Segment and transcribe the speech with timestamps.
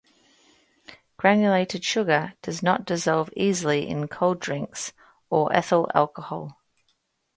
[1.17, 4.93] Granulated sugar does not dissolve easily in cold drinks
[5.29, 6.57] or ethyl alcohol.